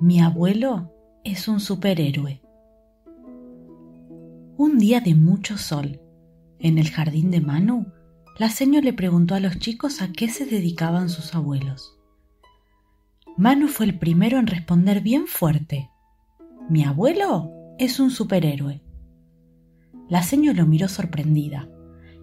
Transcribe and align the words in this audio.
Mi 0.00 0.20
abuelo 0.20 0.92
es 1.24 1.48
un 1.48 1.58
superhéroe. 1.58 2.40
Un 4.56 4.78
día 4.78 5.00
de 5.00 5.16
mucho 5.16 5.58
sol, 5.58 6.00
en 6.60 6.78
el 6.78 6.88
jardín 6.88 7.32
de 7.32 7.40
Manu, 7.40 7.84
la 8.38 8.48
señora 8.48 8.84
le 8.84 8.92
preguntó 8.92 9.34
a 9.34 9.40
los 9.40 9.58
chicos 9.58 10.00
a 10.00 10.12
qué 10.12 10.28
se 10.28 10.46
dedicaban 10.46 11.08
sus 11.08 11.34
abuelos. 11.34 11.98
Manu 13.36 13.66
fue 13.66 13.86
el 13.86 13.98
primero 13.98 14.38
en 14.38 14.46
responder 14.46 15.00
bien 15.00 15.26
fuerte. 15.26 15.90
Mi 16.70 16.84
abuelo 16.84 17.50
es 17.80 17.98
un 17.98 18.12
superhéroe. 18.12 18.80
La 20.08 20.22
señora 20.22 20.58
lo 20.58 20.66
miró 20.66 20.86
sorprendida 20.86 21.68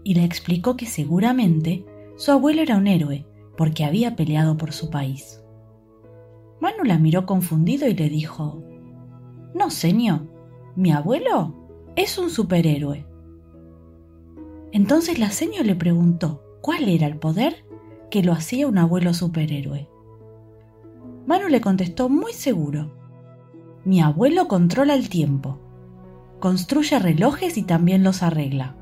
y 0.05 0.13
le 0.13 0.23
explicó 0.23 0.77
que 0.77 0.85
seguramente 0.85 1.83
su 2.15 2.31
abuelo 2.31 2.61
era 2.61 2.77
un 2.77 2.87
héroe 2.87 3.25
porque 3.57 3.83
había 3.83 4.15
peleado 4.15 4.55
por 4.55 4.71
su 4.71 4.89
país. 4.89 5.41
Manu 6.61 6.83
la 6.83 6.97
miró 6.97 7.25
confundido 7.25 7.87
y 7.87 7.93
le 7.93 8.09
dijo, 8.09 8.63
No, 9.53 9.69
señor, 9.69 10.27
mi 10.75 10.91
abuelo 10.91 11.53
es 11.95 12.17
un 12.17 12.29
superhéroe. 12.29 13.05
Entonces 14.71 15.19
la 15.19 15.29
señora 15.31 15.63
le 15.63 15.75
preguntó 15.75 16.43
cuál 16.61 16.87
era 16.89 17.07
el 17.07 17.17
poder 17.17 17.65
que 18.09 18.23
lo 18.23 18.33
hacía 18.33 18.67
un 18.67 18.77
abuelo 18.77 19.13
superhéroe. 19.13 19.89
Manu 21.25 21.47
le 21.49 21.61
contestó 21.61 22.09
muy 22.09 22.33
seguro, 22.33 22.95
Mi 23.83 24.01
abuelo 24.01 24.47
controla 24.47 24.95
el 24.95 25.09
tiempo, 25.09 25.59
construye 26.39 26.97
relojes 26.99 27.57
y 27.57 27.63
también 27.63 28.03
los 28.03 28.23
arregla. 28.23 28.75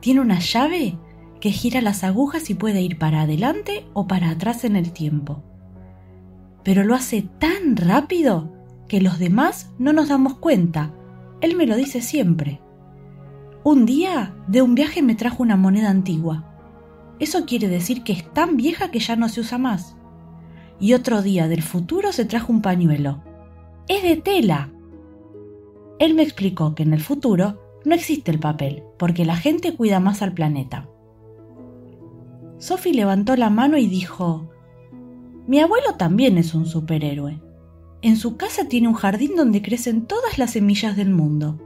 Tiene 0.00 0.20
una 0.20 0.38
llave 0.38 0.96
que 1.40 1.50
gira 1.50 1.80
las 1.80 2.04
agujas 2.04 2.50
y 2.50 2.54
puede 2.54 2.80
ir 2.80 2.98
para 2.98 3.22
adelante 3.22 3.84
o 3.92 4.06
para 4.06 4.30
atrás 4.30 4.64
en 4.64 4.76
el 4.76 4.92
tiempo 4.92 5.42
pero 6.64 6.84
lo 6.84 6.94
hace 6.94 7.22
tan 7.38 7.76
rápido 7.76 8.52
que 8.88 9.00
los 9.00 9.18
demás 9.18 9.70
no 9.78 9.92
nos 9.92 10.08
damos 10.08 10.34
cuenta. 10.34 10.92
Él 11.40 11.56
me 11.56 11.66
lo 11.66 11.76
dice 11.76 12.00
siempre. 12.00 12.60
Un 13.62 13.86
día 13.86 14.34
de 14.48 14.62
un 14.62 14.74
viaje 14.74 15.02
me 15.02 15.14
trajo 15.14 15.42
una 15.42 15.56
moneda 15.56 15.90
antigua. 15.90 16.46
Eso 17.18 17.44
quiere 17.44 17.68
decir 17.68 18.02
que 18.02 18.12
es 18.12 18.32
tan 18.32 18.56
vieja 18.56 18.90
que 18.90 18.98
ya 18.98 19.16
no 19.16 19.28
se 19.28 19.40
usa 19.40 19.58
más. 19.58 19.96
Y 20.80 20.94
otro 20.94 21.22
día 21.22 21.46
del 21.48 21.62
futuro 21.62 22.12
se 22.12 22.24
trajo 22.24 22.52
un 22.52 22.62
pañuelo. 22.62 23.22
Es 23.86 24.02
de 24.02 24.16
tela. 24.16 24.70
Él 25.98 26.14
me 26.14 26.22
explicó 26.22 26.74
que 26.74 26.82
en 26.82 26.94
el 26.94 27.02
futuro 27.02 27.60
no 27.84 27.94
existe 27.94 28.30
el 28.30 28.38
papel, 28.38 28.82
porque 28.98 29.24
la 29.24 29.36
gente 29.36 29.74
cuida 29.74 30.00
más 30.00 30.22
al 30.22 30.32
planeta. 30.32 30.88
Sophie 32.58 32.94
levantó 32.94 33.36
la 33.36 33.50
mano 33.50 33.76
y 33.76 33.86
dijo, 33.86 34.50
mi 35.46 35.60
abuelo 35.60 35.94
también 35.96 36.38
es 36.38 36.54
un 36.54 36.66
superhéroe. 36.66 37.40
En 38.02 38.16
su 38.16 38.36
casa 38.36 38.66
tiene 38.68 38.88
un 38.88 38.94
jardín 38.94 39.36
donde 39.36 39.62
crecen 39.62 40.06
todas 40.06 40.38
las 40.38 40.52
semillas 40.52 40.96
del 40.96 41.10
mundo. 41.10 41.58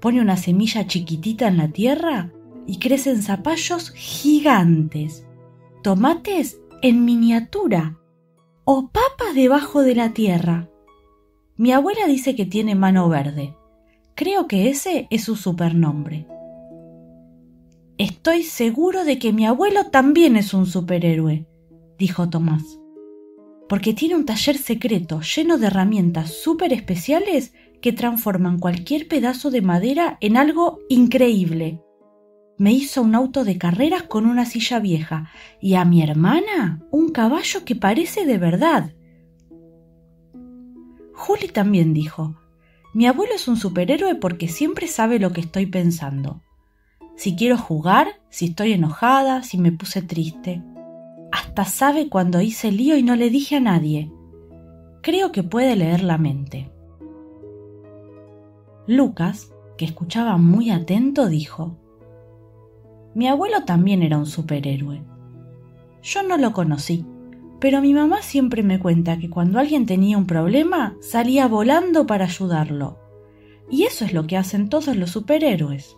Pone 0.00 0.20
una 0.20 0.36
semilla 0.36 0.86
chiquitita 0.86 1.46
en 1.46 1.56
la 1.56 1.68
tierra 1.68 2.32
y 2.66 2.78
crecen 2.78 3.22
zapallos 3.22 3.90
gigantes, 3.90 5.26
tomates 5.82 6.60
en 6.82 7.04
miniatura 7.04 7.98
o 8.64 8.88
papas 8.88 9.34
debajo 9.34 9.82
de 9.82 9.94
la 9.94 10.12
tierra. 10.12 10.68
Mi 11.56 11.72
abuela 11.72 12.06
dice 12.06 12.34
que 12.34 12.46
tiene 12.46 12.74
mano 12.74 13.08
verde. 13.08 13.54
Creo 14.14 14.48
que 14.48 14.68
ese 14.68 15.06
es 15.10 15.24
su 15.24 15.36
supernombre. 15.36 16.26
Estoy 17.98 18.42
seguro 18.42 19.04
de 19.04 19.18
que 19.18 19.32
mi 19.32 19.46
abuelo 19.46 19.90
también 19.90 20.36
es 20.36 20.54
un 20.54 20.66
superhéroe, 20.66 21.46
dijo 21.98 22.28
Tomás 22.28 22.81
porque 23.72 23.94
tiene 23.94 24.16
un 24.16 24.26
taller 24.26 24.58
secreto 24.58 25.22
lleno 25.22 25.56
de 25.56 25.68
herramientas 25.68 26.30
súper 26.30 26.74
especiales 26.74 27.54
que 27.80 27.94
transforman 27.94 28.58
cualquier 28.58 29.08
pedazo 29.08 29.50
de 29.50 29.62
madera 29.62 30.18
en 30.20 30.36
algo 30.36 30.80
increíble. 30.90 31.80
Me 32.58 32.72
hizo 32.72 33.00
un 33.00 33.14
auto 33.14 33.44
de 33.44 33.56
carreras 33.56 34.02
con 34.02 34.26
una 34.26 34.44
silla 34.44 34.78
vieja 34.78 35.30
y 35.58 35.76
a 35.76 35.86
mi 35.86 36.02
hermana 36.02 36.82
un 36.90 37.12
caballo 37.12 37.64
que 37.64 37.74
parece 37.74 38.26
de 38.26 38.36
verdad. 38.36 38.92
Juli 41.14 41.48
también 41.48 41.94
dijo, 41.94 42.36
mi 42.92 43.06
abuelo 43.06 43.32
es 43.36 43.48
un 43.48 43.56
superhéroe 43.56 44.16
porque 44.16 44.48
siempre 44.48 44.86
sabe 44.86 45.18
lo 45.18 45.32
que 45.32 45.40
estoy 45.40 45.64
pensando. 45.64 46.42
Si 47.16 47.36
quiero 47.36 47.56
jugar, 47.56 48.20
si 48.28 48.48
estoy 48.48 48.74
enojada, 48.74 49.42
si 49.42 49.56
me 49.56 49.72
puse 49.72 50.02
triste 50.02 50.62
hasta 51.32 51.64
sabe 51.64 52.08
cuando 52.08 52.40
hice 52.40 52.70
lío 52.70 52.96
y 52.96 53.02
no 53.02 53.16
le 53.16 53.30
dije 53.30 53.56
a 53.56 53.60
nadie. 53.60 54.12
Creo 55.02 55.32
que 55.32 55.42
puede 55.42 55.74
leer 55.74 56.04
la 56.04 56.18
mente. 56.18 56.70
Lucas, 58.86 59.52
que 59.76 59.84
escuchaba 59.84 60.36
muy 60.36 60.70
atento, 60.70 61.28
dijo, 61.28 61.78
Mi 63.14 63.26
abuelo 63.28 63.64
también 63.64 64.02
era 64.02 64.18
un 64.18 64.26
superhéroe. 64.26 65.02
Yo 66.02 66.22
no 66.22 66.36
lo 66.36 66.52
conocí, 66.52 67.06
pero 67.60 67.80
mi 67.80 67.94
mamá 67.94 68.22
siempre 68.22 68.62
me 68.62 68.78
cuenta 68.78 69.18
que 69.18 69.30
cuando 69.30 69.58
alguien 69.58 69.86
tenía 69.86 70.18
un 70.18 70.26
problema 70.26 70.96
salía 71.00 71.48
volando 71.48 72.06
para 72.06 72.26
ayudarlo. 72.26 72.98
Y 73.70 73.84
eso 73.84 74.04
es 74.04 74.12
lo 74.12 74.26
que 74.26 74.36
hacen 74.36 74.68
todos 74.68 74.96
los 74.96 75.10
superhéroes. 75.10 75.96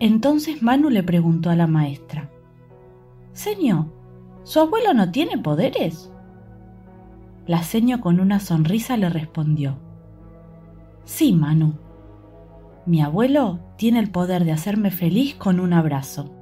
Entonces 0.00 0.62
Manu 0.62 0.88
le 0.90 1.02
preguntó 1.02 1.50
a 1.50 1.56
la 1.56 1.66
maestra, 1.66 2.27
Señor, 3.38 3.84
¿su 4.42 4.58
abuelo 4.58 4.94
no 4.94 5.12
tiene 5.12 5.38
poderes? 5.38 6.10
La 7.46 7.62
seño 7.62 8.00
con 8.00 8.18
una 8.18 8.40
sonrisa 8.40 8.96
le 8.96 9.08
respondió, 9.10 9.78
Sí, 11.04 11.32
Manu. 11.32 11.74
Mi 12.84 13.00
abuelo 13.00 13.60
tiene 13.76 14.00
el 14.00 14.10
poder 14.10 14.44
de 14.44 14.50
hacerme 14.50 14.90
feliz 14.90 15.36
con 15.36 15.60
un 15.60 15.72
abrazo. 15.72 16.34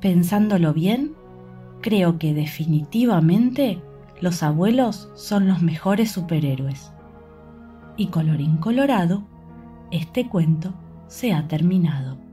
Pensándolo 0.00 0.72
bien, 0.72 1.12
creo 1.82 2.18
que 2.18 2.32
definitivamente 2.32 3.82
los 4.22 4.42
abuelos 4.42 5.10
son 5.16 5.48
los 5.48 5.60
mejores 5.60 6.10
superhéroes. 6.10 6.92
Y 7.98 8.06
colorín 8.06 8.56
colorado, 8.56 9.24
este 9.90 10.30
cuento 10.30 10.72
se 11.08 11.34
ha 11.34 11.46
terminado. 11.46 12.29